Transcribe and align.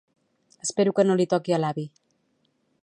Espero 0.67 0.95
que 0.99 1.05
no 1.09 1.19
li 1.21 1.29
toqui 1.35 1.57
a 1.57 1.61
l'avi 1.63 1.87